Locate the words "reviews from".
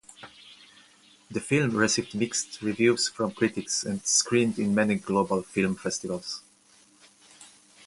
2.63-3.33